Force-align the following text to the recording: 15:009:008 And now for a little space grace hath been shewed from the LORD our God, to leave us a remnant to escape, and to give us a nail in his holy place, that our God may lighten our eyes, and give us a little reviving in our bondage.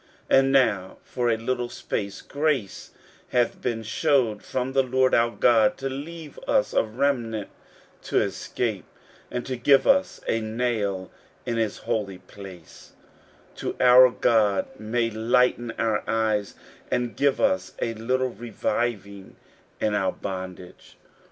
15:009:008 0.31 0.39
And 0.39 0.51
now 0.51 0.97
for 1.03 1.29
a 1.29 1.37
little 1.37 1.69
space 1.69 2.23
grace 2.23 2.89
hath 3.27 3.61
been 3.61 3.83
shewed 3.83 4.41
from 4.41 4.73
the 4.73 4.81
LORD 4.81 5.13
our 5.13 5.29
God, 5.29 5.77
to 5.77 5.89
leave 5.89 6.39
us 6.47 6.73
a 6.73 6.83
remnant 6.83 7.49
to 8.05 8.19
escape, 8.19 8.85
and 9.29 9.45
to 9.45 9.55
give 9.55 9.85
us 9.85 10.19
a 10.27 10.41
nail 10.41 11.11
in 11.45 11.57
his 11.57 11.77
holy 11.77 12.17
place, 12.17 12.93
that 13.59 13.79
our 13.79 14.09
God 14.09 14.67
may 14.79 15.11
lighten 15.11 15.69
our 15.77 16.03
eyes, 16.07 16.55
and 16.89 17.15
give 17.15 17.39
us 17.39 17.73
a 17.79 17.93
little 17.93 18.29
reviving 18.29 19.35
in 19.79 19.93
our 19.93 20.13
bondage. 20.13 20.97